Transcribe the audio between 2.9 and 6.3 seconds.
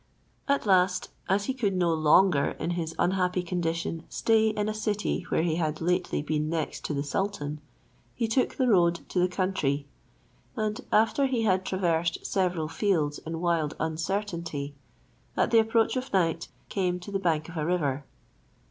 unhappy condition stay in a city where he had lately